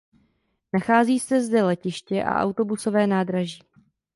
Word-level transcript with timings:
Nachází 0.73 1.19
se 1.19 1.41
zde 1.43 1.63
letiště 1.63 2.23
a 2.23 2.39
autobusové 2.43 3.07
nádraží. 3.07 3.61